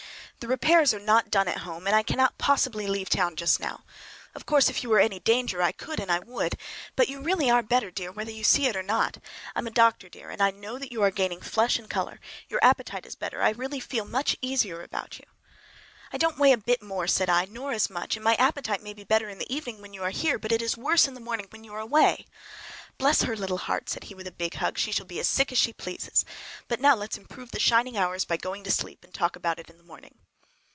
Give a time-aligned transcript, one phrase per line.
[0.43, 3.83] "The repairs are not done at home, and I cannot possibly leave town just now.
[4.33, 6.57] Of course if you were in any danger I could and would,
[6.95, 9.17] but you really are better, dear, whether you can see it or not.
[9.55, 10.77] I am a doctor, dear, and I know.
[10.77, 12.19] You are gaining flesh and color,
[12.49, 13.43] your appetite is better.
[13.43, 15.25] I feel really much easier about you."
[16.11, 18.95] "I don't weigh a bit more," said I, "nor as much; and my appetite may
[18.95, 21.19] be better in the evening, when you are here, but it is worse in the
[21.19, 22.25] morning when you are away."
[22.97, 25.51] "Bless her little heart!" said he with a big hug; "she shall be as sick
[25.51, 26.25] as she pleases!
[26.67, 29.69] But now let's improve the shining hours by going to sleep, and talk about it
[29.69, 30.17] in the morning!"